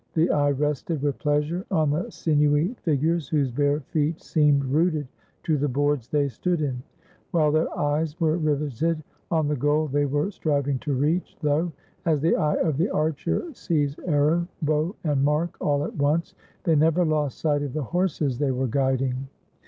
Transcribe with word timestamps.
The 0.15 0.31
eye 0.31 0.49
rested 0.49 1.03
with 1.03 1.19
pleasure 1.19 1.63
on 1.69 1.91
the 1.91 2.09
sinewy 2.09 2.63
499 2.63 2.67
ROME 2.73 2.75
figures 2.81 3.29
whose 3.29 3.51
bare 3.51 3.79
feet 3.81 4.19
seemed 4.19 4.65
rooted 4.65 5.07
to 5.43 5.59
the 5.59 5.67
boards 5.69 6.07
they 6.07 6.27
stood 6.27 6.59
in, 6.59 6.81
while 7.29 7.51
their 7.51 7.69
eyes 7.77 8.19
were 8.19 8.35
riveted 8.39 9.03
on 9.29 9.47
the 9.47 9.55
goal 9.55 9.85
they 9.87 10.05
were 10.05 10.31
striving 10.31 10.79
to 10.79 10.95
reach, 10.95 11.35
though— 11.43 11.71
as 12.07 12.19
the 12.19 12.35
eye 12.35 12.55
of 12.61 12.77
the 12.77 12.89
archer 12.89 13.53
sees 13.53 13.95
arrow, 14.07 14.47
bow, 14.63 14.95
and 15.03 15.23
mark 15.23 15.55
all 15.61 15.83
at 15.85 15.95
once— 15.95 16.33
they 16.63 16.75
never 16.75 17.05
lost 17.05 17.37
sight 17.37 17.61
of 17.61 17.73
the 17.73 17.83
horses 17.83 18.39
they 18.39 18.49
were 18.49 18.65
guiding. 18.67 19.27